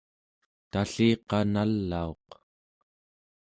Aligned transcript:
talliqa 0.71 1.39
nalauq 1.53 2.25